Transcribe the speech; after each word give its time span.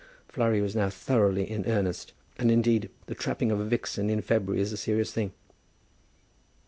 Flurry 0.27 0.61
was 0.63 0.75
now 0.75 0.89
thoroughly 0.89 1.43
in 1.47 1.63
earnest; 1.67 2.11
and, 2.39 2.49
indeed, 2.49 2.89
the 3.05 3.13
trapping 3.13 3.51
of 3.51 3.59
a 3.59 3.63
vixen 3.63 4.09
in 4.09 4.19
February 4.19 4.59
is 4.59 4.73
a 4.73 4.77
serious 4.77 5.11
thing. 5.11 5.31